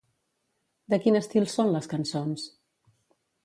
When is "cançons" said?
1.95-2.51